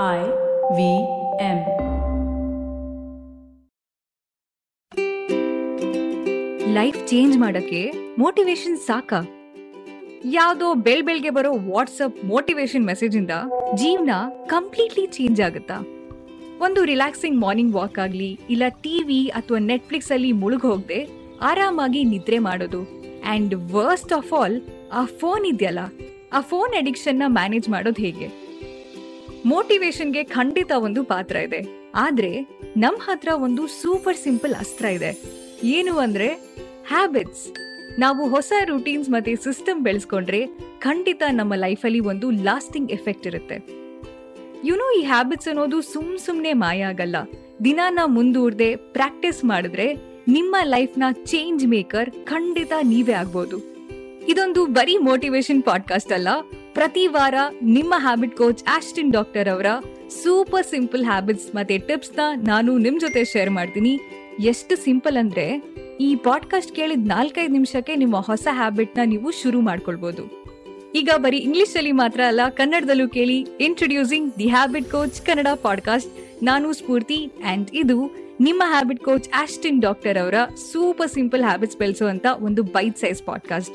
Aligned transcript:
I 0.00 0.20
V 0.76 0.80
M. 1.40 1.58
Life 6.72 7.08
change 7.08 7.38
ಮಾಡಕ್ಕೆ 7.38 7.92
motivation 8.18 8.78
ಸಾಕ? 8.78 9.12
ಯಾವ್ದೋ 10.24 10.74
ಬೆಳ್ 10.74 11.02
ಬೆಳ್ಗೆ 11.02 11.30
ಬರೋ 11.30 11.52
ವಾಟ್ಸಪ್ 11.52 12.24
ಮೋಟಿವೇಶನ್ 12.24 12.84
ಮೆಸೇಜ್ 12.84 13.16
ಇಂದ 13.16 13.30
ಜೀವನ 13.74 14.10
ಕಂಪ್ಲೀಟ್ಲಿ 14.46 15.06
ಚೇಂಜ್ 15.06 15.40
ಆಗುತ್ತಾ? 15.40 15.78
ಒಂದು 16.60 16.84
ರಿಲ್ಯಾಕ್ಸಿಂಗ್ 16.84 17.40
ಮಾರ್ನಿಂಗ್ 17.40 17.74
ವಾಕ್ 17.74 17.98
ಆಗ್ಲಿ, 17.98 18.40
ಇಲ್ಲ 18.50 18.62
ಟಿವಿ 18.68 19.28
ಅಥವಾ 19.28 19.58
ನೆಟ್ಫ್ಲಿಕ್ಸ್ 19.58 20.12
ಅಲ್ಲಿ 20.12 20.32
ಮುಳುಗ್ 20.32 20.62
ಹೋಗದೆ 20.62 21.08
ಆರಾಮಾಗಿ 21.40 22.04
ನಿದ್ರೆ 22.04 22.38
ಮಾಡೋದು. 22.38 22.82
ಅಂಡ್ 23.24 23.54
ವರ್ಸ್ಟ್ 23.54 24.12
ಆಫ್ 24.12 24.32
ಆಲ್ 24.32 24.60
ಆ 24.92 25.04
ಫೋನ್ 25.04 25.46
ಇದೆಯಲ್ಲ? 25.46 25.78
ಆ 26.32 26.40
ಫೋನ್ 26.40 26.74
ಅಡಿಕ್ಷನ್ನ 26.74 27.22
ಮ್ಯಾನೇಜ್ 27.26 27.68
ಮಾಡೋದು 27.68 28.02
ಹೇಗೆ? 28.02 28.41
ಮೋಟಿವೇಶನ್ಗೆ 29.46 30.24
ಖಂಡಿತ 30.24 30.72
ಒಂದು 30.76 31.04
ಪಾತ್ರ 31.04 31.36
ಇದೆ. 31.36 31.90
ಆದ್ರೆ 31.94 32.60
ನಮ್ 32.76 33.00
ಹತ್ರ 33.00 33.28
ಒಂದು 33.34 33.66
ಸೂಪರ್ 33.66 34.16
ಸಿಂಪಲ್ 34.16 34.54
ಅಸ್ತ್ರ 34.54 34.84
ಇದೆ. 34.84 35.22
ಏನು 35.64 35.98
ಅಂದ್ರೆ 35.98 36.28
ಹ್ಯಾಬಿಟ್ಸ್ 36.88 37.54
ನಾವು 37.98 38.28
ಹೊಸ 38.28 38.52
ರೂಟೀನ್ಸ್ 38.64 39.10
ಮತ್ತೆ 39.10 39.36
ಸಿಸ್ಟಮ್ 39.36 39.84
ಬೆಳೆಸ್ಕೊಂಡ್ರೆ 39.84 40.46
ಖಂಡಿತ 40.78 41.22
ನಮ್ಮ 41.30 41.54
ಲೈಫಲ್ಲಿ 41.54 42.00
ಒಂದು 42.00 42.30
ಲಾಸ್ಟಿಂಗ್ 42.30 42.92
ಎಫೆಕ್ಟ್ 42.92 43.26
ಇರುತ್ತೆ. 43.26 43.56
ಯುನೋ 44.64 45.00
ಈ 45.00 45.02
ಹ್ಯಾಬಿಟ್ಸ್ 45.02 45.48
ಅನ್ನೋದು 45.48 45.82
ಸುಮ್ 45.82 46.18
ಸುಮ್ನೆ 46.18 46.52
ಮಾಯ 46.52 46.82
ಆಗಲ್ಲ. 46.82 47.16
ದಿನಾನ 47.64 47.98
ಮುಂದೂಡದೆ 48.04 48.76
ಪ್ರಾಕ್ಟೀಸ್ 48.76 49.44
ಮಾಡಿದ್ರೆ 49.44 49.94
ನಿಮ್ಮ 50.28 50.56
ಲೈಫ್ನ 50.64 51.02
ಚೇಂಜ್ 51.24 51.66
ಮೇಕರ್ 51.66 52.10
ಖಂಡಿತ 52.10 52.72
ನೀವೇ 52.82 53.12
ಆಗ್ಬೋದು. 53.12 53.58
ಇದೊಂದು 54.28 54.66
ಬರೀ 54.66 54.96
ಮೋಟಿವೇಶನ್ 54.96 55.62
ಪಾಡ್ಕಾಸ್ಟ್ 55.62 56.12
ಅಲ್ಲ. 56.12 56.28
ಪ್ರತಿ 56.72 57.06
ವಾರ 57.06 57.34
ನಿಮ್ಮ 57.62 57.94
ಹ್ಯಾಬಿಟ್ 57.98 58.36
ಕೋಚ್ 58.36 58.64
ಆಸ್ಟಿನ್ 58.68 59.12
ಡಾಕ್ಟರ್ 59.12 59.48
ಅವರ 59.48 59.66
ಸೂಪರ್ 60.22 60.66
ಸಿಂಪಲ್ 60.66 61.04
ಹ್ಯಾಬಿಟ್ಸ್ 61.04 61.54
ಮತ್ತೆ 61.54 61.78
ಟಿಪ್ಸ್ನ 61.78 62.20
ನಾನು 62.46 62.78
ನಿಮ್ 62.78 63.00
ಜೊತೆ 63.00 63.24
ಶೇರ್ 63.24 63.50
ಮಾಡ್ತೀನಿ. 63.50 64.00
ಎಷ್ಟು 64.40 64.76
ಸಿಂಪಲ್ 64.76 65.16
ಅಂದ್ರೆ 65.16 65.62
ಈ 66.00 66.16
ಪಾಡ್ಕಾಸ್ಟ್ 66.16 66.76
ಕೇಳಿದ 66.76 67.08
ನಾಲ್ಕೈದು 67.08 67.52
ನಿಮಿಷಕ್ಕೆ 67.52 67.96
ನಿಮ್ಮ 67.96 68.16
ಹೊಸ 68.16 68.48
ಹ್ಯಾಬಿಟ್ನ 68.50 69.00
ನೀವು 69.04 69.30
ಶುರು 69.30 69.60
ಮಾಡ್ಕೊಳ್ಬಹುದು 69.60 70.42
ಈಗ 70.94 71.10
ಬರೀ 71.16 71.38
ಇಂಗ್ಲಿಷ್ 71.38 71.76
ಅಲ್ಲಿ 71.76 71.92
ಮಾತ್ರ 71.92 72.20
ಅಲ್ಲ, 72.26 72.40
ಕನ್ನಡದಲ್ಲೂ 72.48 73.08
ಕೇಳಿ 73.08 73.46
introducing 73.60 74.38
the 74.38 74.48
habit 74.48 74.90
coach 74.90 75.22
Kannada 75.22 75.46
podcast 75.62 76.42
ನಾನು 76.42 76.72
ಸ್ಫೂರ್ತಿ 76.72 77.32
ಅಂಡ್ 77.44 77.70
ಇದು 77.74 78.10
ನಿಮ್ಮ 78.40 78.62
ಹ್ಯಾಬಿಟ್ 78.66 79.00
ಕೋಚ್ 79.00 79.28
ಆಸ್ಟಿನ್ 79.34 79.82
ಡಾಕ್ಟರ್ 79.82 80.18
ಅವರ 80.18 80.34
ಸೂಪರ್ 80.72 81.10
ಸಿಂಪಲ್ 81.10 81.42
ಹ್ಯಾಬಿಟ್ಸ್ 81.42 81.76
ಬೆಳೆಸುವಂತ 81.76 82.26
ಒಂದು 82.40 82.62
ಬೈಟ್ 82.62 82.98
ಸೈಜ್ 82.98 83.22
ಪಾಡ್ಕಾಸ್ಟ್ 83.22 83.74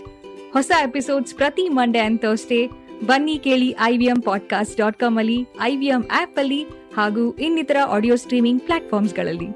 ಹೊಸ 0.54 0.72
ಎಪಿಸೋಡ್ಸ್ 0.84 1.36
ಪ್ರತಿ 1.36 1.70
ಮಂಡೇ 1.70 2.00
ಅಂಡ್ 2.00 2.22
ಥರ್ಸ್ಡೇ 2.22 2.70
ಬನ್ನಿ 3.06 3.38
ಕೇಳಿ 3.38 3.76
I 3.82 3.98
V 3.98 4.06
M 4.06 4.22
podcast 4.22 4.78
dot 4.78 4.98
com 4.98 5.18
ಅಲ್ಲಿ 5.18 5.46
ಐ 5.62 5.76
ವಿ 5.76 5.88
ಎಂ 5.88 6.04
ಆಪ್ 6.12 6.40
ಅಲ್ಲಿ 6.40 6.66
ಹಾಗೂ 6.98 7.32
ಇನ್ನಿತರ 7.32 7.78
ಆಡಿಯೋ 7.88 8.16
ಸ್ಟ್ರೀಮಿಂಗ್ 8.16 8.62
ಪ್ಲಾಟ್ಫಾರ್ಮ್ಸ್ಗಳಲ್ಲಿ 8.62 9.50